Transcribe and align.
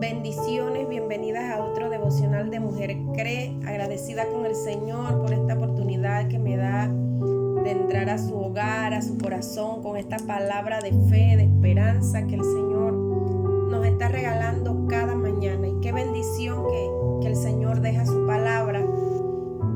Bendiciones, 0.00 0.88
bienvenidas 0.88 1.54
a 1.54 1.62
otro 1.62 1.90
devocional 1.90 2.48
de 2.48 2.58
Mujer 2.58 2.96
Cree, 3.12 3.54
agradecida 3.66 4.24
con 4.32 4.46
el 4.46 4.54
Señor 4.54 5.20
por 5.20 5.30
esta 5.30 5.52
oportunidad 5.52 6.26
que 6.28 6.38
me 6.38 6.56
da 6.56 6.88
de 6.88 7.70
entrar 7.70 8.08
a 8.08 8.16
su 8.16 8.34
hogar, 8.34 8.94
a 8.94 9.02
su 9.02 9.18
corazón, 9.18 9.82
con 9.82 9.98
esta 9.98 10.16
palabra 10.16 10.80
de 10.80 10.92
fe, 11.10 11.36
de 11.36 11.42
esperanza 11.42 12.26
que 12.26 12.36
el 12.36 12.42
Señor 12.42 12.94
nos 12.94 13.84
está 13.84 14.08
regalando 14.08 14.86
cada 14.88 15.14
mañana. 15.14 15.68
Y 15.68 15.78
qué 15.82 15.92
bendición 15.92 16.64
que, 16.70 17.20
que 17.20 17.26
el 17.26 17.36
Señor 17.36 17.82
deja 17.82 18.06
su 18.06 18.26
palabra 18.26 18.82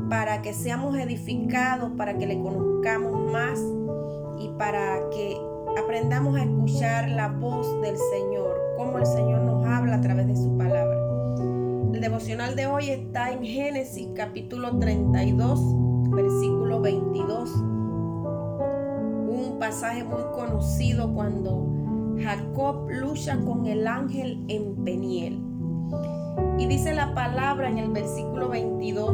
para 0.09 0.41
que 0.41 0.55
seamos 0.55 0.97
edificados, 0.97 1.91
para 1.97 2.17
que 2.17 2.25
le 2.25 2.41
conozcamos 2.41 3.31
más 3.31 3.59
y 4.39 4.49
para 4.57 5.07
que 5.11 5.37
aprendamos 5.77 6.35
a 6.35 6.43
escuchar 6.43 7.09
la 7.09 7.27
voz 7.27 7.79
del 7.81 7.95
Señor, 7.97 8.59
como 8.75 8.97
el 8.97 9.05
Señor 9.05 9.34
devocional 12.15 12.55
de 12.55 12.65
hoy 12.65 12.91
está 12.91 13.33
en 13.33 13.43
Génesis 13.43 14.07
capítulo 14.15 14.79
32, 14.79 15.59
versículo 16.11 16.79
22. 16.79 17.53
Un 19.27 19.57
pasaje 19.59 20.05
muy 20.05 20.21
conocido 20.33 21.13
cuando 21.13 22.15
Jacob 22.17 22.89
lucha 22.89 23.37
con 23.41 23.65
el 23.65 23.85
ángel 23.85 24.45
en 24.47 24.81
Peniel. 24.85 25.41
Y 26.57 26.67
dice 26.67 26.93
la 26.93 27.13
palabra 27.13 27.69
en 27.69 27.79
el 27.79 27.89
versículo 27.89 28.47
22. 28.47 29.11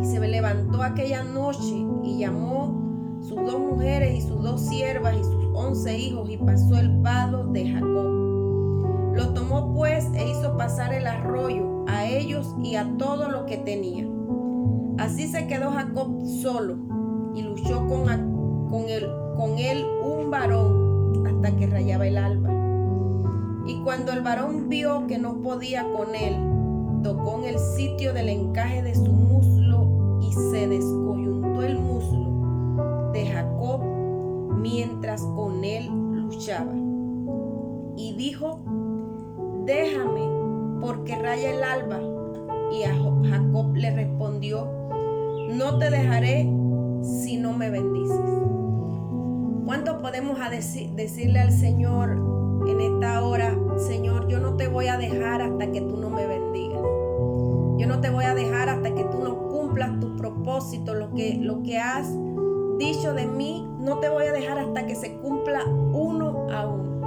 Y 0.00 0.04
se 0.04 0.28
levantó 0.28 0.84
aquella 0.84 1.24
noche 1.24 1.74
y 2.04 2.18
llamó 2.20 3.18
sus 3.22 3.44
dos 3.44 3.58
mujeres 3.58 4.16
y 4.16 4.20
sus 4.20 4.40
dos 4.44 4.60
siervas 4.60 5.16
y 5.16 5.24
sus 5.24 5.44
once 5.54 5.98
hijos 5.98 6.30
y 6.30 6.36
pasó 6.36 6.78
el 6.78 7.00
vado 7.00 7.48
de 7.48 7.68
Jacob. 7.68 8.27
Lo 9.18 9.30
tomó 9.30 9.74
pues 9.74 10.06
e 10.14 10.30
hizo 10.30 10.56
pasar 10.56 10.94
el 10.94 11.04
arroyo 11.04 11.84
a 11.88 12.06
ellos 12.06 12.54
y 12.62 12.76
a 12.76 12.88
todo 12.98 13.28
lo 13.28 13.46
que 13.46 13.56
tenía. 13.56 14.06
Así 14.96 15.26
se 15.26 15.48
quedó 15.48 15.72
Jacob 15.72 16.24
solo 16.40 16.76
y 17.34 17.42
luchó 17.42 17.84
con, 17.88 18.04
con, 18.70 18.84
con 19.36 19.58
él 19.58 19.84
un 20.04 20.30
varón 20.30 21.26
hasta 21.26 21.56
que 21.56 21.66
rayaba 21.66 22.06
el 22.06 22.16
alba. 22.16 22.48
Y 23.66 23.82
cuando 23.82 24.12
el 24.12 24.20
varón 24.20 24.68
vio 24.68 25.08
que 25.08 25.18
no 25.18 25.42
podía 25.42 25.82
con 25.96 26.14
él, 26.14 26.36
tocó 27.02 27.40
en 27.40 27.54
el 27.54 27.58
sitio 27.58 28.12
del 28.12 28.28
encaje 28.28 28.84
de 28.84 28.94
su 28.94 29.12
muslo 29.12 30.20
y 30.22 30.32
se 30.32 30.68
descoyuntó 30.68 31.64
el 31.64 31.76
muslo 31.76 33.10
de 33.12 33.26
Jacob 33.26 33.80
mientras 34.60 35.22
con 35.22 35.64
él 35.64 35.88
luchaba. 35.88 36.72
Y 37.96 38.14
dijo, 38.16 38.60
déjame 39.68 40.80
porque 40.80 41.14
raya 41.14 41.54
el 41.54 41.62
alba. 41.62 42.00
Y 42.72 42.82
a 42.84 42.94
Jacob 43.28 43.74
le 43.74 43.94
respondió, 43.94 44.66
no 45.50 45.78
te 45.78 45.90
dejaré 45.90 46.50
si 47.02 47.36
no 47.36 47.52
me 47.52 47.70
bendices. 47.70 48.18
¿Cuánto 49.64 50.00
podemos 50.00 50.38
decirle 50.96 51.40
al 51.40 51.52
Señor 51.52 52.10
en 52.66 52.80
esta 52.80 53.22
hora, 53.22 53.56
Señor, 53.76 54.28
yo 54.28 54.40
no 54.40 54.56
te 54.56 54.68
voy 54.68 54.86
a 54.86 54.96
dejar 54.96 55.42
hasta 55.42 55.70
que 55.70 55.82
tú 55.82 55.98
no 55.98 56.08
me 56.10 56.26
bendigas? 56.26 56.82
Yo 57.78 57.86
no 57.86 58.00
te 58.00 58.10
voy 58.10 58.24
a 58.24 58.34
dejar 58.34 58.70
hasta 58.70 58.94
que 58.94 59.04
tú 59.04 59.22
no 59.22 59.48
cumplas 59.48 60.00
tu 60.00 60.16
propósito, 60.16 60.94
lo 60.94 61.12
que, 61.12 61.36
lo 61.40 61.62
que 61.62 61.78
has 61.78 62.10
dicho 62.78 63.12
de 63.12 63.26
mí, 63.26 63.68
no 63.78 63.98
te 63.98 64.08
voy 64.08 64.24
a 64.24 64.32
dejar 64.32 64.58
hasta 64.58 64.86
que 64.86 64.94
se 64.94 65.18
cumpla 65.18 65.64
uno 65.66 66.46
a 66.50 66.66
uno. 66.66 66.97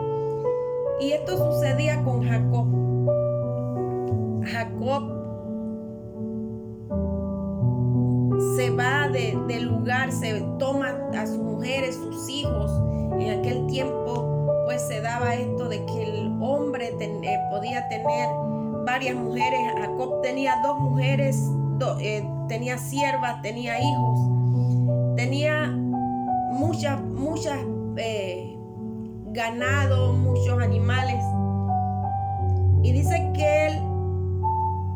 Y 1.01 1.11
esto 1.11 1.37
sucedía 1.37 2.01
con 2.03 2.23
Jacob. 2.23 2.67
Jacob 4.45 5.03
se 8.55 8.69
va 8.69 9.09
del 9.09 9.63
lugar, 9.63 10.11
se 10.11 10.41
toma 10.57 10.95
a 11.17 11.25
sus 11.25 11.39
mujeres, 11.39 11.95
sus 11.95 12.29
hijos. 12.29 12.71
En 13.19 13.39
aquel 13.39 13.67
tiempo 13.67 14.63
pues 14.65 14.81
se 14.83 15.01
daba 15.01 15.33
esto 15.35 15.67
de 15.67 15.85
que 15.85 16.03
el 16.03 16.31
hombre 16.41 16.93
eh, 16.99 17.39
podía 17.51 17.85
tener 17.89 18.29
varias 18.85 19.15
mujeres. 19.15 19.59
Jacob 19.79 20.21
tenía 20.21 20.55
dos 20.63 20.79
mujeres, 20.79 21.35
eh, 21.99 22.23
tenía 22.47 22.77
siervas, 22.77 23.41
tenía 23.41 23.77
hijos 23.81 24.41
tenía 25.15 25.67
muchas, 26.51 27.01
muchas 27.01 27.59
eh, 27.97 28.57
ganado, 29.33 30.13
muchos 30.13 30.59
animales. 30.61 31.23
Y 32.83 32.91
dice 32.91 33.31
que 33.33 33.67
él 33.67 33.79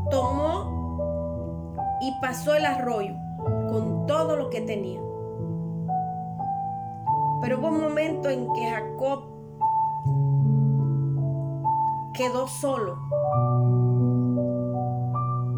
tomó 0.10 1.76
y 2.02 2.12
pasó 2.22 2.54
el 2.56 2.66
arroyo 2.66 3.14
con 3.70 4.06
todo 4.08 4.36
lo 4.36 4.50
que 4.50 4.62
tenía. 4.62 5.00
Pero 7.42 7.60
hubo 7.60 7.68
un 7.68 7.82
momento 7.82 8.30
en 8.30 8.52
que 8.54 8.70
Jacob 8.70 9.24
quedó 12.14 12.48
solo. 12.48 12.98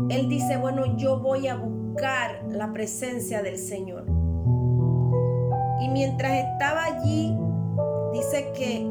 Él 0.09 0.29
dice, 0.29 0.57
bueno, 0.57 0.97
yo 0.97 1.19
voy 1.19 1.47
a 1.47 1.55
buscar 1.55 2.43
la 2.49 2.71
presencia 2.73 3.41
del 3.41 3.57
Señor. 3.57 4.05
Y 5.81 5.89
mientras 5.89 6.33
estaba 6.33 6.85
allí, 6.85 7.37
dice 8.27 8.51
que 8.53 8.85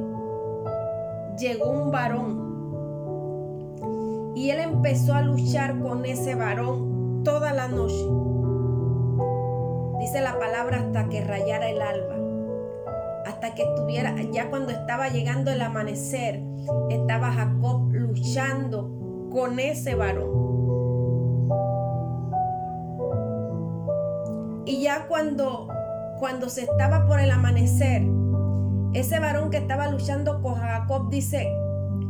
llegó 1.39 1.71
un 1.71 1.91
varón. 1.91 2.47
Y 4.35 4.51
él 4.51 4.61
empezó 4.61 5.13
a 5.15 5.21
luchar 5.23 5.79
con 5.81 6.07
ese 6.07 6.35
varón 6.35 7.23
toda 7.23 7.53
la 7.53 7.69
noche. 7.69 8.07
Dice 10.01 10.21
la 10.23 10.39
palabra 10.39 10.79
hasta 10.79 11.09
que 11.09 11.23
rayara 11.23 11.69
el 11.69 11.83
alba. 11.83 12.17
Hasta 13.27 13.55
que 13.55 13.63
estuviera, 13.63 14.15
ya 14.33 14.49
cuando 14.49 14.73
estaba 14.73 15.09
llegando 15.09 15.51
el 15.51 15.61
amanecer, 15.61 16.43
estaba 16.91 17.33
Jacob 17.33 17.91
luchando 17.93 18.91
con 19.31 19.59
ese 19.59 19.95
varón. 19.95 20.47
Y 24.65 24.83
ya 24.83 25.07
cuando 25.07 25.69
cuando 26.19 26.49
se 26.49 26.63
estaba 26.63 27.07
por 27.07 27.21
el 27.21 27.31
amanecer, 27.31 28.03
ese 28.93 29.21
varón 29.21 29.51
que 29.51 29.59
estaba 29.59 29.89
luchando 29.89 30.41
con 30.41 30.55
Jacob 30.55 31.11
dice, 31.11 31.53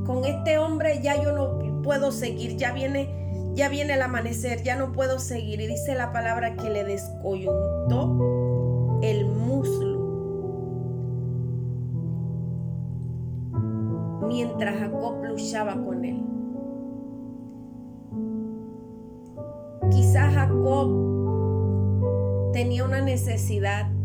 con 0.05 0.25
este 0.25 0.59
hombre 0.59 1.01
ya 1.03 1.21
yo 1.21 1.33
no 1.33 1.83
puedo 1.83 2.13
seguir, 2.13 2.57
ya 2.57 2.73
viene, 2.73 3.53
ya 3.55 3.69
viene 3.69 3.95
el 3.95 4.03
amanecer, 4.03 4.63
ya 4.63 4.77
no 4.77 4.93
puedo 4.93 5.19
seguir. 5.19 5.61
Y 5.61 5.67
dice 5.67 5.95
la 5.95 6.13
palabra 6.13 6.57
que 6.57 6.71
le 6.71 6.85
descoyuntó 6.85 9.01
el 9.03 9.27
muslo. 9.27 9.97
Mientras 14.27 14.79
Jacob 14.79 15.25
luchaba 15.25 15.75
con 15.85 16.05
él. 16.05 16.23
Quizás 19.91 20.35
Jacob 20.35 20.91
tenía 22.53 22.85
una 22.85 23.01
necesidad 23.01 23.96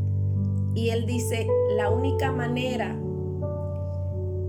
y 0.73 0.89
él 0.89 1.05
dice, 1.05 1.47
la 1.75 1.89
única 1.89 2.31
manera 2.31 2.97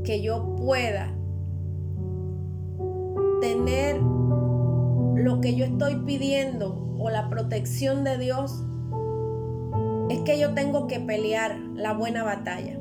que 0.04 0.22
yo 0.22 0.54
pueda 0.56 1.12
tener 3.40 4.00
lo 4.00 5.40
que 5.40 5.54
yo 5.54 5.64
estoy 5.64 5.96
pidiendo 6.04 6.94
o 6.98 7.10
la 7.10 7.28
protección 7.28 8.04
de 8.04 8.18
Dios 8.18 8.62
es 10.10 10.20
que 10.20 10.38
yo 10.38 10.54
tengo 10.54 10.86
que 10.86 11.00
pelear 11.00 11.58
la 11.74 11.92
buena 11.92 12.22
batalla. 12.22 12.78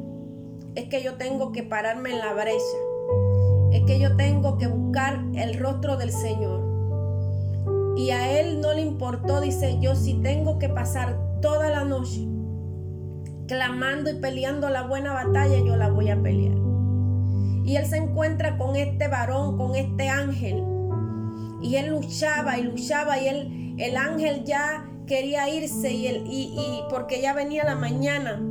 Es 0.75 0.85
que 0.85 1.01
yo 1.01 1.15
tengo 1.15 1.51
que 1.51 1.63
pararme 1.63 2.11
en 2.11 2.19
la 2.19 2.33
brecha. 2.33 2.77
Es 3.71 3.83
que 3.85 3.99
yo 3.99 4.15
tengo 4.17 4.57
que 4.57 4.67
buscar 4.67 5.23
el 5.33 5.57
rostro 5.57 5.97
del 5.97 6.11
Señor. 6.11 6.61
Y 7.97 8.11
a 8.11 8.39
él 8.39 8.61
no 8.61 8.73
le 8.73 8.81
importó, 8.81 9.41
dice, 9.41 9.77
yo 9.79 9.95
si 9.95 10.15
tengo 10.15 10.59
que 10.59 10.69
pasar 10.69 11.17
toda 11.41 11.69
la 11.69 11.83
noche 11.83 12.27
clamando 13.51 14.09
y 14.09 14.13
peleando 14.13 14.69
la 14.69 14.83
buena 14.83 15.11
batalla, 15.11 15.59
yo 15.59 15.75
la 15.75 15.89
voy 15.89 16.09
a 16.09 16.15
pelear. 16.15 16.55
Y 17.65 17.75
él 17.75 17.85
se 17.85 17.97
encuentra 17.97 18.57
con 18.57 18.77
este 18.77 19.09
varón, 19.09 19.57
con 19.57 19.75
este 19.75 20.07
ángel. 20.07 20.63
Y 21.61 21.75
él 21.75 21.89
luchaba 21.89 22.57
y 22.57 22.63
luchaba 22.63 23.19
y 23.19 23.27
él, 23.27 23.75
el 23.77 23.97
ángel 23.97 24.45
ya 24.45 24.89
quería 25.05 25.49
irse 25.49 25.91
y, 25.91 26.07
él, 26.07 26.23
y, 26.25 26.53
y 26.55 26.83
porque 26.89 27.21
ya 27.21 27.33
venía 27.33 27.65
la 27.65 27.75
mañana. 27.75 28.41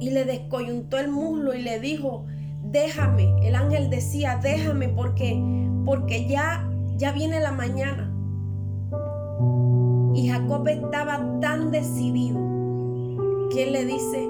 Y 0.00 0.08
le 0.08 0.24
descoyuntó 0.24 0.98
el 0.98 1.08
muslo 1.08 1.52
y 1.52 1.60
le 1.60 1.78
dijo, 1.78 2.24
déjame. 2.64 3.36
El 3.46 3.54
ángel 3.54 3.90
decía, 3.90 4.40
déjame 4.42 4.88
porque, 4.88 5.38
porque 5.84 6.26
ya, 6.26 6.66
ya 6.96 7.12
viene 7.12 7.38
la 7.40 7.52
mañana. 7.52 8.09
Jacob 10.50 10.66
estaba 10.66 11.40
tan 11.40 11.70
decidido 11.70 12.40
que 13.50 13.64
él 13.64 13.72
le 13.72 13.84
dice, 13.84 14.28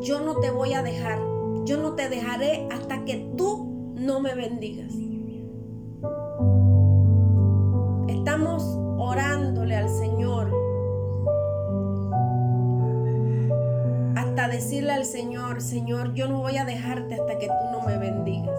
yo 0.00 0.20
no 0.20 0.36
te 0.40 0.50
voy 0.50 0.72
a 0.72 0.82
dejar 0.82 1.32
yo 1.64 1.76
no 1.76 1.94
te 1.94 2.08
dejaré 2.08 2.66
hasta 2.72 3.04
que 3.04 3.32
tú 3.36 3.92
no 3.94 4.20
me 4.20 4.34
bendigas. 4.34 4.92
Estamos 8.08 8.64
orándole 8.98 9.76
al 9.76 9.88
Señor 9.88 10.52
hasta 14.16 14.48
decirle 14.48 14.92
al 14.92 15.04
Señor, 15.04 15.60
Señor, 15.60 16.14
yo 16.14 16.28
no 16.28 16.40
voy 16.40 16.56
a 16.56 16.64
dejarte 16.64 17.14
hasta 17.14 17.38
que 17.38 17.46
tú 17.46 17.70
no 17.70 17.86
me 17.86 17.96
bendigas. 17.96 18.58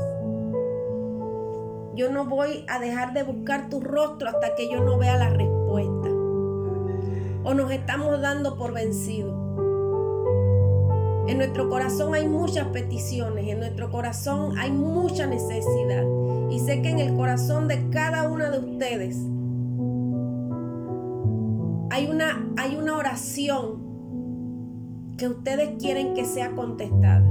Yo 1.95 2.09
no 2.09 2.25
voy 2.25 2.65
a 2.69 2.79
dejar 2.79 3.13
de 3.13 3.23
buscar 3.23 3.69
tu 3.69 3.81
rostro 3.81 4.29
hasta 4.29 4.55
que 4.55 4.69
yo 4.71 4.83
no 4.83 4.97
vea 4.97 5.17
la 5.17 5.29
respuesta. 5.29 6.12
O 7.43 7.53
nos 7.53 7.71
estamos 7.71 8.21
dando 8.21 8.57
por 8.57 8.73
vencidos. 8.73 9.43
En 11.27 11.37
nuestro 11.37 11.69
corazón 11.69 12.13
hay 12.15 12.27
muchas 12.27 12.67
peticiones, 12.67 13.47
en 13.47 13.59
nuestro 13.59 13.89
corazón 13.89 14.57
hay 14.57 14.71
mucha 14.71 15.25
necesidad. 15.25 16.03
Y 16.49 16.59
sé 16.59 16.81
que 16.81 16.89
en 16.89 16.99
el 16.99 17.15
corazón 17.15 17.67
de 17.67 17.89
cada 17.89 18.29
una 18.29 18.49
de 18.49 18.59
ustedes 18.59 19.17
hay 21.89 22.07
una, 22.07 22.45
hay 22.57 22.75
una 22.75 22.97
oración 22.97 23.83
que 25.17 25.27
ustedes 25.27 25.77
quieren 25.79 26.13
que 26.13 26.25
sea 26.25 26.51
contestada. 26.51 27.25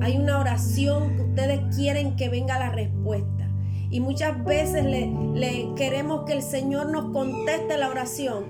Hay 0.00 0.16
una 0.16 0.38
oración 0.38 1.16
que 1.16 1.22
ustedes 1.22 1.74
quieren 1.74 2.14
que 2.14 2.28
venga 2.28 2.58
la 2.58 2.70
respuesta. 2.70 3.48
Y 3.90 4.00
muchas 4.00 4.44
veces 4.44 4.84
le, 4.84 5.10
le 5.34 5.74
queremos 5.74 6.24
que 6.26 6.34
el 6.34 6.42
Señor 6.42 6.90
nos 6.90 7.10
conteste 7.12 7.76
la 7.78 7.88
oración 7.88 8.44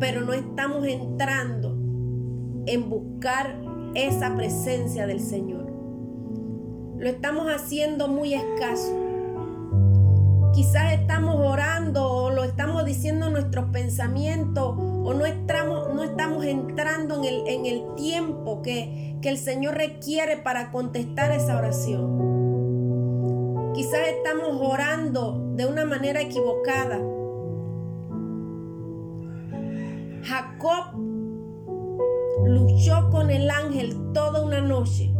pero 0.00 0.22
no 0.22 0.32
estamos 0.32 0.84
entrando 0.86 1.76
en 2.66 2.88
buscar 2.88 3.54
esa 3.94 4.34
presencia 4.34 5.06
del 5.06 5.20
Señor. 5.20 5.70
Lo 6.96 7.06
estamos 7.06 7.46
haciendo 7.48 8.08
muy 8.08 8.34
escaso. 8.34 8.96
Quizás 10.54 10.94
estamos 10.94 11.36
orando 11.36 12.10
o 12.10 12.30
lo 12.30 12.42
estamos 12.44 12.84
diciendo 12.84 13.26
en 13.26 13.34
nuestros 13.34 13.66
pensamientos 13.70 14.74
o 14.76 15.14
no 15.14 15.24
estamos, 15.26 15.94
no 15.94 16.02
estamos 16.02 16.44
entrando 16.44 17.16
en 17.18 17.24
el, 17.24 17.46
en 17.46 17.66
el 17.66 17.94
tiempo 17.94 18.62
que, 18.62 19.16
que 19.22 19.28
el 19.28 19.38
Señor 19.38 19.76
requiere 19.76 20.38
para 20.38 20.72
contestar 20.72 21.30
esa 21.30 21.56
oración. 21.56 22.40
Quizás 23.74 24.08
estamos 24.08 24.60
orando 24.60 25.52
de 25.54 25.66
una 25.66 25.84
manera 25.84 26.20
equivocada 26.20 27.00
Jacob 30.30 30.94
luchó 32.44 33.10
con 33.10 33.30
el 33.30 33.50
ángel 33.50 34.12
toda 34.12 34.44
una 34.44 34.60
noche. 34.60 35.12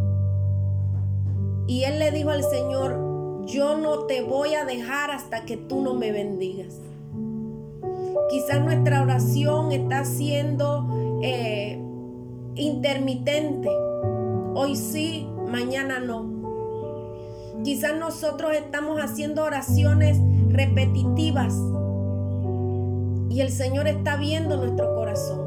Y 1.67 1.83
él 1.83 1.99
le 1.99 2.11
dijo 2.11 2.29
al 2.29 2.45
Señor, 2.45 3.45
yo 3.45 3.77
no 3.77 4.05
te 4.05 4.21
voy 4.21 4.53
a 4.53 4.63
dejar 4.63 5.11
hasta 5.11 5.43
que 5.43 5.57
tú 5.57 5.81
no 5.81 5.95
me 5.95 6.13
bendigas. 6.13 6.79
Quizás 8.29 8.63
nuestra 8.63 9.01
oración 9.01 9.73
está 9.73 10.05
siendo 10.05 10.87
eh, 11.21 11.77
intermitente. 12.55 13.67
Hoy 14.55 14.77
sí, 14.77 15.27
mañana 15.45 15.99
no. 15.99 17.59
Quizás 17.65 17.97
nosotros 17.97 18.53
estamos 18.53 19.01
haciendo 19.01 19.43
oraciones 19.43 20.17
repetitivas 20.47 21.53
y 23.31 23.39
el 23.39 23.49
Señor 23.49 23.87
está 23.87 24.17
viendo 24.17 24.57
nuestro 24.57 24.93
corazón. 24.93 25.39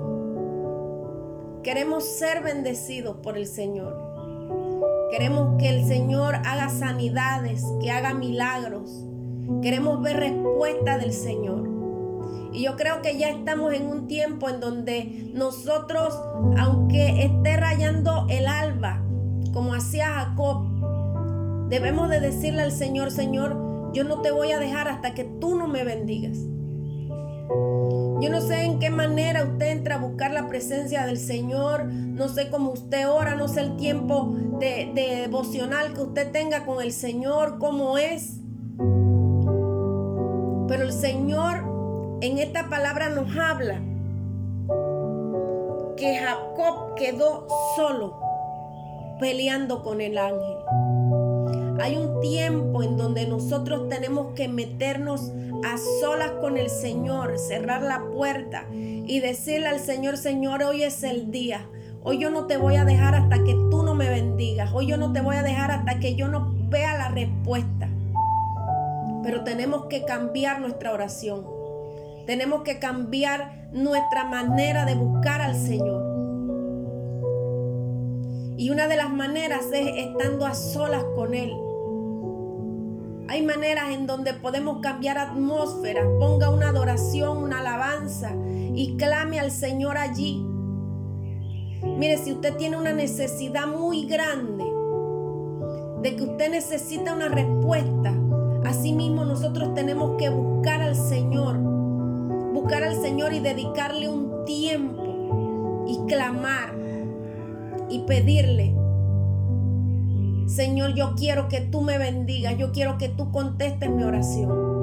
Queremos 1.62 2.04
ser 2.04 2.42
bendecidos 2.42 3.18
por 3.18 3.36
el 3.36 3.46
Señor. 3.46 3.94
Queremos 5.10 5.56
que 5.58 5.68
el 5.68 5.84
Señor 5.84 6.34
haga 6.34 6.70
sanidades, 6.70 7.62
que 7.82 7.90
haga 7.90 8.14
milagros. 8.14 9.04
Queremos 9.60 10.00
ver 10.00 10.16
respuesta 10.16 10.96
del 10.96 11.12
Señor. 11.12 11.68
Y 12.54 12.64
yo 12.64 12.76
creo 12.76 13.02
que 13.02 13.18
ya 13.18 13.28
estamos 13.28 13.74
en 13.74 13.86
un 13.86 14.06
tiempo 14.06 14.48
en 14.48 14.60
donde 14.60 15.30
nosotros, 15.34 16.18
aunque 16.56 17.24
esté 17.24 17.58
rayando 17.58 18.26
el 18.30 18.46
alba, 18.46 19.02
como 19.52 19.74
hacía 19.74 20.06
Jacob, 20.06 21.68
debemos 21.68 22.08
de 22.08 22.20
decirle 22.20 22.62
al 22.62 22.72
Señor, 22.72 23.10
Señor, 23.10 23.92
yo 23.92 24.04
no 24.04 24.22
te 24.22 24.30
voy 24.30 24.52
a 24.52 24.58
dejar 24.58 24.88
hasta 24.88 25.12
que 25.12 25.24
tú 25.24 25.54
no 25.54 25.68
me 25.68 25.84
bendigas. 25.84 26.38
Yo 27.48 28.30
no 28.30 28.40
sé 28.40 28.64
en 28.64 28.78
qué 28.78 28.90
manera 28.90 29.44
usted 29.44 29.66
entra 29.66 29.96
a 29.96 29.98
buscar 29.98 30.30
la 30.30 30.48
presencia 30.48 31.04
del 31.04 31.18
Señor. 31.18 31.84
No 31.84 32.28
sé 32.28 32.48
cómo 32.48 32.70
usted 32.70 33.08
ora, 33.08 33.34
no 33.34 33.48
sé 33.48 33.60
el 33.60 33.76
tiempo 33.76 34.34
de, 34.60 34.90
devocional 34.94 35.92
que 35.92 36.02
usted 36.02 36.32
tenga 36.32 36.64
con 36.64 36.82
el 36.82 36.92
Señor, 36.92 37.58
cómo 37.58 37.98
es. 37.98 38.38
Pero 40.68 40.84
el 40.84 40.92
Señor 40.92 42.18
en 42.22 42.38
esta 42.38 42.68
palabra 42.70 43.10
nos 43.10 43.36
habla 43.36 43.80
que 45.96 46.16
Jacob 46.16 46.94
quedó 46.96 47.46
solo 47.76 48.18
peleando 49.20 49.82
con 49.82 50.00
el 50.00 50.16
ángel. 50.16 50.56
Hay 51.80 51.96
un 51.96 52.20
tiempo 52.20 52.82
en 52.82 52.96
donde 52.96 53.26
nosotros 53.26 53.88
tenemos 53.88 54.34
que 54.34 54.48
meternos 54.48 55.32
a 55.64 55.76
solas 56.00 56.32
con 56.40 56.56
el 56.56 56.70
Señor, 56.70 57.38
cerrar 57.38 57.82
la 57.82 58.02
puerta 58.14 58.66
y 58.72 59.20
decirle 59.20 59.68
al 59.68 59.80
Señor, 59.80 60.16
Señor, 60.16 60.62
hoy 60.62 60.82
es 60.82 61.02
el 61.02 61.30
día. 61.30 61.66
Hoy 62.02 62.18
yo 62.18 62.30
no 62.30 62.46
te 62.46 62.58
voy 62.58 62.76
a 62.76 62.84
dejar 62.84 63.14
hasta 63.14 63.42
que 63.44 63.52
tú 63.70 63.82
no 63.82 63.94
me 63.94 64.08
bendigas. 64.08 64.70
Hoy 64.72 64.86
yo 64.86 64.96
no 64.96 65.12
te 65.12 65.20
voy 65.20 65.36
a 65.36 65.42
dejar 65.42 65.70
hasta 65.70 65.98
que 65.98 66.14
yo 66.14 66.28
no 66.28 66.54
vea 66.68 66.96
la 66.98 67.08
respuesta. 67.08 67.88
Pero 69.22 69.42
tenemos 69.42 69.86
que 69.86 70.04
cambiar 70.04 70.60
nuestra 70.60 70.92
oración. 70.92 71.46
Tenemos 72.26 72.62
que 72.62 72.78
cambiar 72.78 73.68
nuestra 73.72 74.24
manera 74.24 74.84
de 74.84 74.94
buscar 74.94 75.40
al 75.40 75.56
Señor. 75.56 76.03
Y 78.56 78.70
una 78.70 78.86
de 78.86 78.96
las 78.96 79.10
maneras 79.10 79.66
es 79.72 80.06
estando 80.06 80.46
a 80.46 80.54
solas 80.54 81.04
con 81.16 81.34
Él. 81.34 81.52
Hay 83.28 83.42
maneras 83.42 83.90
en 83.90 84.06
donde 84.06 84.34
podemos 84.34 84.80
cambiar 84.80 85.18
atmósfera. 85.18 86.02
Ponga 86.20 86.50
una 86.50 86.68
adoración, 86.68 87.38
una 87.38 87.60
alabanza 87.60 88.32
y 88.74 88.96
clame 88.96 89.40
al 89.40 89.50
Señor 89.50 89.96
allí. 89.96 90.44
Mire, 91.82 92.18
si 92.18 92.32
usted 92.32 92.56
tiene 92.56 92.76
una 92.76 92.92
necesidad 92.92 93.66
muy 93.66 94.06
grande 94.06 94.64
de 96.02 96.16
que 96.16 96.22
usted 96.22 96.50
necesita 96.50 97.14
una 97.14 97.28
respuesta, 97.28 98.14
asimismo 98.64 99.24
nosotros 99.24 99.74
tenemos 99.74 100.16
que 100.18 100.28
buscar 100.28 100.80
al 100.80 100.94
Señor. 100.94 101.56
Buscar 102.52 102.84
al 102.84 103.00
Señor 103.00 103.32
y 103.32 103.40
dedicarle 103.40 104.08
un 104.08 104.44
tiempo 104.44 105.84
y 105.88 105.98
clamar 106.06 106.83
y 107.88 108.00
pedirle 108.00 108.74
Señor, 110.46 110.94
yo 110.94 111.14
quiero 111.16 111.48
que 111.48 111.60
tú 111.60 111.80
me 111.80 111.96
bendigas, 111.96 112.56
yo 112.58 112.70
quiero 112.70 112.98
que 112.98 113.08
tú 113.08 113.32
contestes 113.32 113.90
mi 113.90 114.04
oración. 114.04 114.74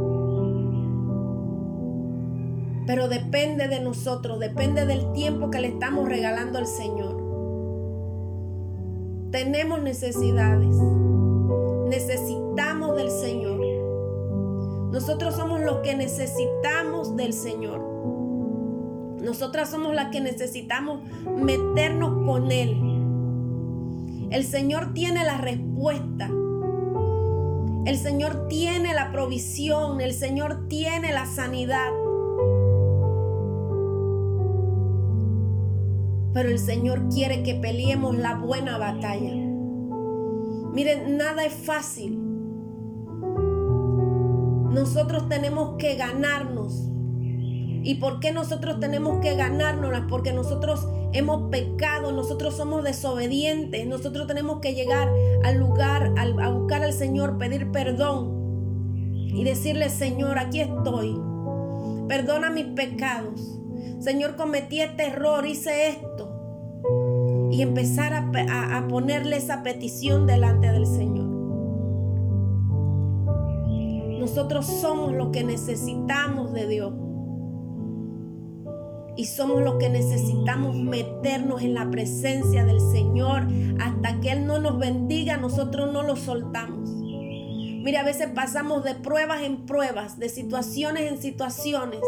Pero 2.87 3.07
depende 3.07 3.67
de 3.67 3.79
nosotros, 3.79 4.39
depende 4.39 4.85
del 4.85 5.13
tiempo 5.13 5.51
que 5.51 5.61
le 5.61 5.67
estamos 5.67 6.09
regalando 6.09 6.57
al 6.57 6.65
Señor. 6.65 7.21
Tenemos 9.31 9.81
necesidades, 9.81 10.75
necesitamos 11.87 12.97
del 12.97 13.11
Señor. 13.11 13.61
Nosotros 14.91 15.35
somos 15.35 15.61
los 15.61 15.77
que 15.77 15.95
necesitamos 15.95 17.15
del 17.15 17.33
Señor. 17.33 17.90
Nosotras 19.21 19.69
somos 19.69 19.93
las 19.93 20.09
que 20.09 20.19
necesitamos 20.21 21.01
meternos 21.25 22.25
con 22.25 22.51
Él 22.51 22.91
el 24.31 24.45
Señor 24.45 24.93
tiene 24.93 25.25
la 25.25 25.37
respuesta. 25.37 26.29
El 27.85 27.97
Señor 27.97 28.47
tiene 28.47 28.93
la 28.93 29.11
provisión. 29.11 29.99
El 29.99 30.13
Señor 30.13 30.69
tiene 30.69 31.11
la 31.11 31.25
sanidad. 31.25 31.89
Pero 36.33 36.47
el 36.47 36.59
Señor 36.59 37.09
quiere 37.09 37.43
que 37.43 37.55
peleemos 37.55 38.17
la 38.17 38.35
buena 38.35 38.77
batalla. 38.77 39.33
Miren, 40.73 41.17
nada 41.17 41.43
es 41.43 41.53
fácil. 41.53 42.17
Nosotros 44.71 45.27
tenemos 45.27 45.75
que 45.77 45.95
ganarnos. 45.95 46.90
¿Y 47.83 47.95
por 47.95 48.19
qué 48.19 48.31
nosotros 48.31 48.79
tenemos 48.79 49.19
que 49.21 49.35
ganárnoslas? 49.35 50.03
Porque 50.07 50.33
nosotros 50.33 50.87
hemos 51.13 51.49
pecado, 51.49 52.11
nosotros 52.11 52.55
somos 52.55 52.83
desobedientes, 52.83 53.87
nosotros 53.87 54.27
tenemos 54.27 54.59
que 54.59 54.73
llegar 54.75 55.09
al 55.43 55.57
lugar, 55.57 56.13
a 56.17 56.49
buscar 56.49 56.83
al 56.83 56.93
Señor, 56.93 57.37
pedir 57.37 57.71
perdón 57.71 58.41
y 59.33 59.43
decirle, 59.43 59.89
Señor, 59.89 60.37
aquí 60.37 60.59
estoy, 60.59 61.19
perdona 62.07 62.49
mis 62.49 62.67
pecados. 62.67 63.59
Señor, 63.99 64.35
cometí 64.35 64.81
este 64.81 65.07
error, 65.07 65.45
hice 65.45 65.89
esto. 65.89 66.27
y 67.51 67.61
empezar 67.61 68.13
a, 68.13 68.77
a 68.77 68.87
ponerle 68.87 69.35
esa 69.35 69.61
petición 69.61 70.25
delante 70.25 70.71
del 70.71 70.85
Señor. 70.85 71.29
Nosotros 74.19 74.65
somos 74.67 75.11
lo 75.13 75.31
que 75.31 75.43
necesitamos 75.43 76.53
de 76.53 76.67
Dios. 76.67 76.93
Y 79.21 79.25
somos 79.25 79.61
los 79.61 79.75
que 79.75 79.87
necesitamos 79.87 80.75
meternos 80.75 81.61
en 81.61 81.75
la 81.75 81.91
presencia 81.91 82.65
del 82.65 82.81
Señor 82.81 83.43
hasta 83.79 84.19
que 84.19 84.31
Él 84.31 84.47
no 84.47 84.57
nos 84.59 84.79
bendiga, 84.79 85.37
nosotros 85.37 85.93
no 85.93 86.01
lo 86.01 86.15
soltamos. 86.15 86.89
Mira, 86.89 87.99
a 87.99 88.03
veces 88.03 88.29
pasamos 88.33 88.83
de 88.83 88.95
pruebas 88.95 89.43
en 89.43 89.67
pruebas, 89.67 90.17
de 90.17 90.27
situaciones 90.27 91.03
en 91.03 91.21
situaciones. 91.21 91.99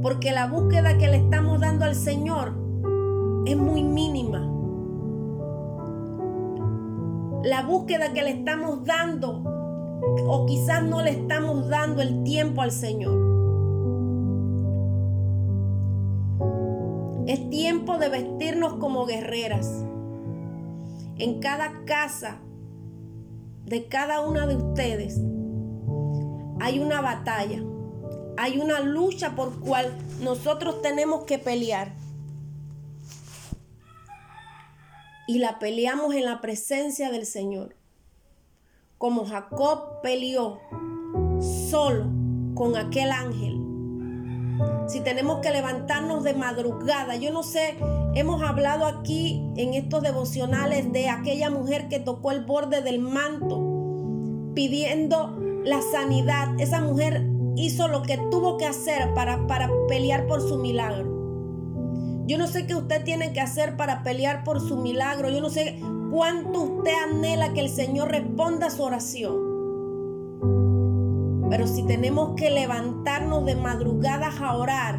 Porque 0.00 0.30
la 0.30 0.46
búsqueda 0.46 0.96
que 0.96 1.08
le 1.08 1.16
estamos 1.16 1.58
dando 1.58 1.84
al 1.84 1.96
Señor 1.96 2.52
es 3.46 3.56
muy 3.56 3.82
mínima. 3.82 4.48
La 7.42 7.62
búsqueda 7.62 8.12
que 8.12 8.22
le 8.22 8.30
estamos 8.30 8.84
dando 8.84 9.42
o 10.24 10.46
quizás 10.46 10.84
no 10.84 11.02
le 11.02 11.10
estamos 11.10 11.66
dando 11.66 12.00
el 12.00 12.22
tiempo 12.22 12.62
al 12.62 12.70
Señor. 12.70 13.27
Es 17.28 17.50
tiempo 17.50 17.98
de 17.98 18.08
vestirnos 18.08 18.76
como 18.76 19.04
guerreras. 19.04 19.84
En 21.18 21.40
cada 21.40 21.84
casa 21.84 22.40
de 23.66 23.86
cada 23.86 24.22
una 24.22 24.46
de 24.46 24.56
ustedes 24.56 25.20
hay 26.58 26.78
una 26.78 27.02
batalla, 27.02 27.62
hay 28.38 28.58
una 28.58 28.80
lucha 28.80 29.36
por 29.36 29.60
cual 29.60 29.94
nosotros 30.22 30.80
tenemos 30.80 31.24
que 31.24 31.38
pelear. 31.38 31.94
Y 35.26 35.38
la 35.40 35.58
peleamos 35.58 36.14
en 36.14 36.24
la 36.24 36.40
presencia 36.40 37.10
del 37.10 37.26
Señor. 37.26 37.76
Como 38.96 39.26
Jacob 39.26 40.00
peleó 40.02 40.60
solo 41.68 42.06
con 42.54 42.74
aquel 42.74 43.10
ángel 43.10 43.67
si 44.88 45.00
tenemos 45.00 45.40
que 45.40 45.50
levantarnos 45.50 46.24
de 46.24 46.34
madrugada. 46.34 47.16
Yo 47.16 47.30
no 47.30 47.42
sé, 47.42 47.76
hemos 48.14 48.42
hablado 48.42 48.86
aquí 48.86 49.42
en 49.56 49.74
estos 49.74 50.02
devocionales 50.02 50.92
de 50.92 51.08
aquella 51.08 51.50
mujer 51.50 51.88
que 51.88 52.00
tocó 52.00 52.32
el 52.32 52.44
borde 52.44 52.82
del 52.82 52.98
manto 52.98 54.52
pidiendo 54.54 55.38
la 55.64 55.80
sanidad. 55.92 56.58
Esa 56.58 56.80
mujer 56.80 57.26
hizo 57.56 57.88
lo 57.88 58.02
que 58.02 58.18
tuvo 58.30 58.56
que 58.56 58.66
hacer 58.66 59.12
para, 59.14 59.46
para 59.46 59.70
pelear 59.88 60.26
por 60.26 60.40
su 60.40 60.58
milagro. 60.58 61.16
Yo 62.26 62.38
no 62.38 62.46
sé 62.46 62.66
qué 62.66 62.74
usted 62.74 63.04
tiene 63.04 63.32
que 63.32 63.40
hacer 63.40 63.76
para 63.76 64.02
pelear 64.02 64.44
por 64.44 64.60
su 64.60 64.78
milagro. 64.78 65.30
Yo 65.30 65.40
no 65.40 65.50
sé 65.50 65.80
cuánto 66.10 66.62
usted 66.62 66.92
anhela 67.10 67.52
que 67.52 67.60
el 67.60 67.68
Señor 67.68 68.10
responda 68.10 68.66
a 68.66 68.70
su 68.70 68.82
oración. 68.82 69.47
Pero 71.50 71.66
si 71.66 71.82
tenemos 71.82 72.34
que 72.36 72.50
levantarnos 72.50 73.44
de 73.46 73.56
madrugadas 73.56 74.40
a 74.40 74.56
orar 74.56 74.98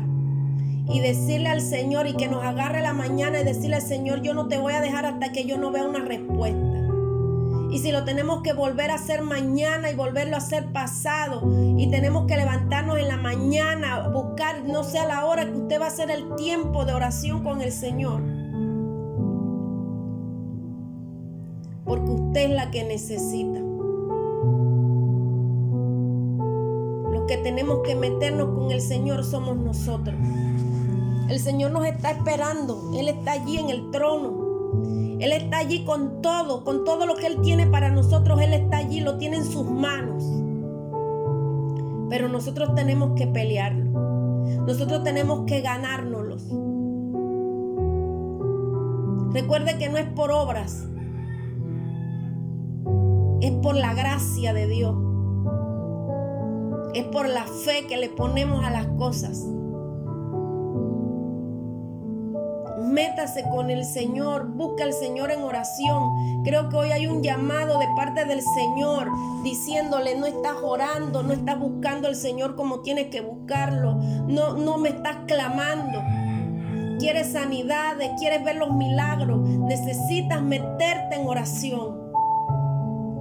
y 0.87 0.99
decirle 0.99 1.49
al 1.49 1.61
Señor 1.61 2.07
y 2.07 2.15
que 2.15 2.27
nos 2.27 2.43
agarre 2.43 2.81
la 2.81 2.93
mañana 2.93 3.39
y 3.39 3.43
decirle 3.43 3.75
al 3.75 3.81
Señor, 3.83 4.21
yo 4.21 4.33
no 4.33 4.47
te 4.47 4.57
voy 4.57 4.73
a 4.73 4.81
dejar 4.81 5.05
hasta 5.05 5.31
que 5.31 5.45
yo 5.45 5.57
no 5.57 5.71
vea 5.71 5.83
una 5.83 5.99
respuesta. 5.99 6.79
Y 7.71 7.77
si 7.77 7.91
lo 7.91 8.03
tenemos 8.03 8.41
que 8.41 8.53
volver 8.53 8.89
a 8.89 8.95
hacer 8.95 9.21
mañana 9.21 9.91
y 9.91 9.95
volverlo 9.95 10.33
a 10.33 10.39
hacer 10.39 10.71
pasado 10.71 11.43
y 11.77 11.87
tenemos 11.91 12.25
que 12.25 12.35
levantarnos 12.35 12.97
en 12.97 13.07
la 13.07 13.17
mañana, 13.17 14.07
buscar, 14.07 14.63
no 14.63 14.83
sé 14.83 14.97
a 14.97 15.05
la 15.05 15.25
hora 15.25 15.45
que 15.45 15.55
usted 15.55 15.79
va 15.79 15.85
a 15.85 15.89
hacer 15.89 16.09
el 16.09 16.35
tiempo 16.35 16.85
de 16.85 16.93
oración 16.93 17.43
con 17.43 17.61
el 17.61 17.71
Señor. 17.71 18.23
Porque 21.85 22.09
usted 22.09 22.41
es 22.41 22.49
la 22.49 22.71
que 22.71 22.83
necesita. 22.83 23.68
Que 27.29 27.37
tenemos 27.37 27.81
que 27.85 27.93
meternos 27.93 28.57
con 28.57 28.71
el 28.71 28.81
Señor 28.81 29.23
somos 29.23 29.55
nosotros. 29.55 30.15
El 31.29 31.39
Señor 31.39 31.69
nos 31.69 31.85
está 31.85 32.09
esperando. 32.09 32.91
Él 32.97 33.07
está 33.07 33.33
allí 33.33 33.59
en 33.59 33.69
el 33.69 33.91
trono. 33.91 35.19
Él 35.19 35.31
está 35.31 35.59
allí 35.59 35.85
con 35.85 36.23
todo, 36.23 36.63
con 36.63 36.83
todo 36.83 37.05
lo 37.05 37.15
que 37.15 37.27
Él 37.27 37.39
tiene 37.41 37.67
para 37.67 37.91
nosotros. 37.91 38.41
Él 38.41 38.53
está 38.53 38.77
allí, 38.77 39.01
lo 39.01 39.17
tiene 39.17 39.37
en 39.37 39.45
sus 39.45 39.69
manos. 39.69 40.23
Pero 42.09 42.29
nosotros 42.29 42.73
tenemos 42.73 43.11
que 43.15 43.27
pelearlo. 43.27 43.91
Nosotros 44.65 45.03
tenemos 45.03 45.45
que 45.45 45.61
ganárnoslos. 45.61 46.47
Recuerde 49.33 49.77
que 49.77 49.89
no 49.89 49.99
es 49.99 50.07
por 50.07 50.31
obras. 50.31 50.87
Es 53.41 53.51
por 53.61 53.75
la 53.75 53.93
gracia 53.93 54.51
de 54.51 54.65
Dios. 54.65 55.08
Es 56.93 57.03
por 57.05 57.27
la 57.27 57.45
fe 57.45 57.85
que 57.87 57.97
le 57.97 58.09
ponemos 58.09 58.65
a 58.65 58.71
las 58.71 58.87
cosas. 58.97 59.45
Métase 62.79 63.43
con 63.51 63.69
el 63.69 63.85
Señor, 63.85 64.47
busca 64.47 64.83
al 64.83 64.93
Señor 64.93 65.31
en 65.31 65.43
oración. 65.43 66.43
Creo 66.43 66.69
que 66.69 66.75
hoy 66.75 66.91
hay 66.91 67.07
un 67.07 67.21
llamado 67.21 67.77
de 67.77 67.87
parte 67.95 68.25
del 68.25 68.41
Señor 68.41 69.09
diciéndole, 69.43 70.17
no 70.17 70.25
estás 70.25 70.55
orando, 70.63 71.21
no 71.21 71.33
estás 71.33 71.59
buscando 71.59 72.07
al 72.07 72.15
Señor 72.15 72.55
como 72.55 72.79
tienes 72.79 73.07
que 73.07 73.21
buscarlo, 73.21 73.95
no, 74.27 74.55
no 74.57 74.77
me 74.77 74.89
estás 74.89 75.17
clamando. 75.27 76.01
Quieres 76.99 77.31
sanidades, 77.31 78.11
quieres 78.17 78.43
ver 78.43 78.55
los 78.55 78.73
milagros, 78.75 79.39
necesitas 79.39 80.41
meterte 80.41 81.15
en 81.15 81.27
oración. 81.27 82.08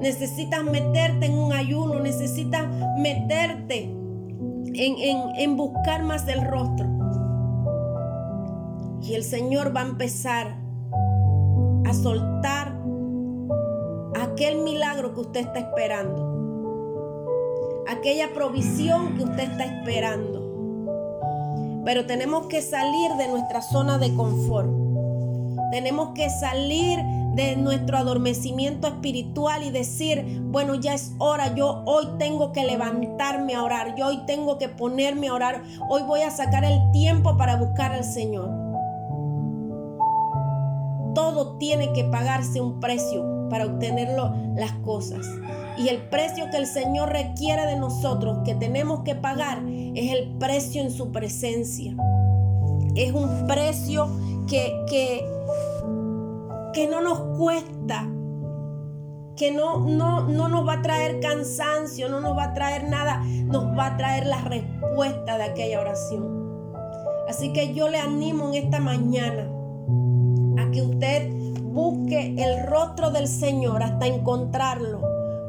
Necesitas 0.01 0.63
meterte 0.65 1.27
en 1.27 1.39
un 1.39 1.53
ayuno, 1.53 2.01
necesitas 2.01 2.67
meterte 2.99 3.85
en, 4.75 5.31
en, 5.37 5.57
buscar 5.57 6.05
más 6.05 6.25
del 6.25 6.47
rostro. 6.47 6.87
Y 9.03 9.15
el 9.15 9.25
Señor 9.25 9.75
va 9.75 9.81
a 9.81 9.87
empezar 9.87 10.57
a 11.87 11.95
soltar 11.95 12.77
aquel 14.21 14.59
milagro 14.59 15.15
que 15.15 15.21
usted 15.21 15.41
está 15.41 15.59
esperando. 15.59 16.37
Aquella 17.89 18.33
provisión 18.35 19.17
que 19.17 19.25
usted 19.25 19.51
está 19.51 19.65
esperando. 19.65 20.39
Pero 21.85 22.07
tenemos 22.07 22.47
que 22.47 22.61
salir 22.61 23.13
de 23.17 23.29
nuestra 23.29 23.63
zona 23.63 23.99
de 23.99 24.15
confort. 24.15 24.69
Tenemos 25.73 26.11
que 26.15 26.29
salir 26.29 26.99
de 27.39 27.55
nuestro 27.55 27.97
adormecimiento 27.97 28.89
espiritual 28.89 29.63
y 29.63 29.71
decir, 29.71 30.41
bueno, 30.43 30.75
ya 30.75 30.95
es 30.95 31.13
hora, 31.19 31.55
yo 31.55 31.85
hoy 31.87 32.05
tengo 32.19 32.51
que 32.51 32.67
levantarme 32.67 33.55
a 33.55 33.63
orar, 33.63 33.95
yo 33.95 34.09
hoy 34.09 34.19
tengo 34.27 34.59
que 34.59 34.69
ponerme 34.69 35.29
a 35.29 35.35
orar, 35.35 35.63
hoy 35.89 36.03
voy 36.03 36.23
a 36.23 36.33
sacar 36.33 36.65
el 36.65 36.91
tiempo 36.91 37.37
para 37.37 37.55
buscar 37.55 37.93
al 37.93 38.03
Señor. 38.03 38.51
Todo 41.15 41.59
tiene 41.59 41.93
que 41.93 42.03
pagarse 42.03 42.61
un 42.61 42.81
precio 42.81 43.49
para 43.49 43.67
obtenerlo 43.67 44.35
las 44.57 44.73
cosas. 44.85 45.25
Y 45.79 45.91
el 45.91 45.99
precio 46.09 46.51
que 46.51 46.57
el 46.57 46.67
Señor 46.67 47.11
requiere 47.11 47.67
de 47.67 47.77
nosotros, 47.77 48.39
que 48.45 48.57
tenemos 48.57 49.05
que 49.05 49.15
pagar, 49.15 49.63
es 49.95 50.13
el 50.13 50.37
precio 50.39 50.83
en 50.83 50.91
su 50.91 51.13
presencia. 51.13 51.95
Es 52.97 53.13
un 53.13 53.47
precio 53.47 54.09
que, 54.49 54.75
que 54.89 55.25
que 56.79 56.87
no 56.87 57.01
nos 57.01 57.19
cuesta, 57.37 58.09
que 59.37 59.51
no, 59.51 59.81
no, 59.81 60.29
no 60.29 60.47
nos 60.47 60.65
va 60.65 60.75
a 60.75 60.83
traer 60.83 61.19
cansancio, 61.19 62.09
no 62.09 62.21
nos 62.21 62.39
va 62.39 62.45
a 62.45 62.55
traer 62.55 62.89
nada, 62.89 63.21
nos 63.47 63.77
va 63.77 63.87
a 63.87 63.97
traer 63.97 64.27
la 64.27 64.43
respuesta 64.43 65.39
de 65.39 65.43
aquella 65.43 65.81
oración. 65.81 66.73
Así 67.29 67.53
que 67.53 67.75
yo 67.75 67.89
le 67.89 67.99
animo 67.99 68.51
en 68.51 68.67
esta 68.67 68.79
mañana 68.79 69.51
a 70.57 70.71
que 70.71 70.83
usted 70.83 71.33
busque 71.65 72.37
el 72.39 72.65
rostro 72.69 73.11
del 73.11 73.27
Señor 73.27 73.83
hasta 73.83 74.07
encontrarlo. 74.07 75.01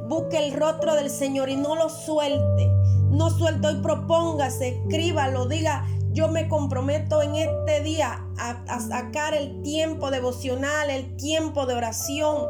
Busque 0.07 0.43
el 0.43 0.53
rostro 0.53 0.95
del 0.95 1.11
Señor 1.11 1.49
y 1.49 1.57
no 1.57 1.75
lo 1.75 1.89
suelte. 1.89 2.71
No 3.11 3.29
suelte 3.29 3.71
y 3.71 3.81
propóngase, 3.83 4.79
escríbalo, 4.79 5.45
diga, 5.45 5.85
yo 6.11 6.27
me 6.27 6.47
comprometo 6.47 7.21
en 7.21 7.35
este 7.35 7.81
día 7.81 8.25
a, 8.37 8.79
sacar 8.79 9.33
el 9.33 9.61
tiempo 9.61 10.11
devocional, 10.11 10.89
el 10.89 11.15
tiempo 11.17 11.65
de 11.65 11.75
oración. 11.75 12.47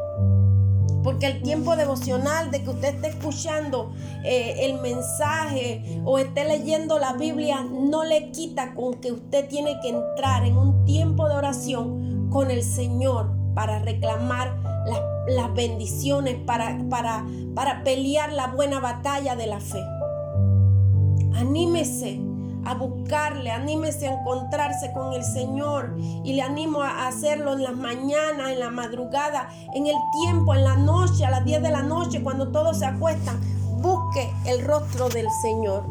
Porque 1.03 1.27
el 1.27 1.41
tiempo 1.41 1.77
devocional 1.77 2.51
de 2.51 2.61
que 2.61 2.69
usted 2.69 2.95
esté 2.95 3.07
escuchando 3.07 3.93
eh, 4.25 4.65
el 4.65 4.81
mensaje 4.81 6.01
o 6.03 6.17
esté 6.17 6.43
leyendo 6.43 6.99
la 6.99 7.13
Biblia 7.13 7.63
no 7.63 8.03
le 8.03 8.31
quita 8.31 8.73
con 8.75 8.95
que 8.95 9.13
usted 9.13 9.47
tiene 9.47 9.79
que 9.81 9.89
entrar 9.89 10.45
en 10.45 10.57
un 10.57 10.83
tiempo 10.85 11.29
de 11.29 11.35
oración 11.35 12.29
con 12.29 12.51
el 12.51 12.63
Señor 12.63 13.31
para 13.55 13.79
reclamar 13.79 14.57
las, 15.27 15.53
bendiciones, 15.53 16.35
para, 16.45 16.77
para, 16.89 17.25
para 17.55 17.83
pelear 17.83 18.33
la 18.33 18.47
buena 18.47 18.79
batalla 18.79 19.35
de 19.35 19.47
la 19.47 19.59
fe. 19.59 19.81
Anímese 21.33 22.28
a 22.69 22.75
buscarle, 22.75 23.49
anímese 23.49 24.07
a 24.07 24.13
encontrarse 24.13 24.91
con 24.91 25.13
el 25.13 25.23
Señor 25.23 25.97
y 26.23 26.33
le 26.33 26.43
animo 26.43 26.83
a 26.83 27.07
hacerlo 27.07 27.53
en 27.53 27.63
las 27.63 27.75
mañanas, 27.75 28.51
en 28.51 28.59
la 28.59 28.69
madrugada, 28.69 29.49
en 29.73 29.87
el 29.87 29.95
tiempo, 30.21 30.53
en 30.53 30.63
la 30.63 30.75
noche, 30.75 31.25
a 31.25 31.31
las 31.31 31.43
10 31.43 31.63
de 31.63 31.71
la 31.71 31.81
noche, 31.81 32.21
cuando 32.21 32.51
todos 32.51 32.77
se 32.77 32.85
acuestan. 32.85 33.39
Busque 33.81 34.29
el 34.45 34.63
rostro 34.63 35.09
del 35.09 35.25
Señor, 35.41 35.83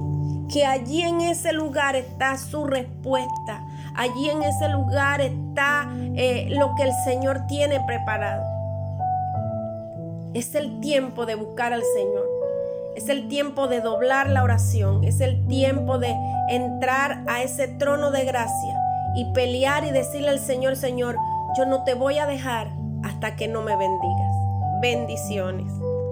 que 0.49 0.65
allí 0.65 1.03
en 1.03 1.21
ese 1.21 1.53
lugar 1.53 1.97
está 1.97 2.39
su 2.39 2.65
respuesta, 2.65 3.61
allí 3.97 4.31
en 4.31 4.45
ese 4.45 4.69
lugar 4.69 5.21
está 5.21 5.91
eh, 6.15 6.47
lo 6.51 6.77
que 6.77 6.85
el 6.85 6.93
Señor 7.05 7.47
tiene 7.49 7.81
preparado. 7.87 8.45
Es 10.33 10.55
el 10.55 10.79
tiempo 10.79 11.27
de 11.27 11.35
buscar 11.35 11.73
al 11.73 11.83
Señor. 11.83 12.38
Es 12.99 13.09
el 13.09 13.29
tiempo 13.29 13.69
de 13.69 13.81
doblar 13.81 14.29
la 14.29 14.43
oración. 14.43 15.05
Es 15.05 15.21
el 15.21 15.47
tiempo 15.47 16.01
de 16.01 16.17
entrar 16.49 17.23
a 17.29 17.45
ese 17.45 17.69
trono 17.69 18.11
de 18.11 18.25
gracia 18.25 18.77
y 19.15 19.33
pelear 19.33 19.85
y 19.85 19.93
decirle 19.93 20.31
al 20.31 20.41
Señor, 20.41 20.75
Señor, 20.75 21.15
yo 21.57 21.65
no 21.65 21.85
te 21.85 21.95
voy 21.95 22.19
a 22.19 22.27
dejar 22.27 22.73
hasta 23.05 23.37
que 23.37 23.47
no 23.47 23.63
me 23.63 23.77
bendigas. 23.77 24.35
Bendiciones. 24.83 25.73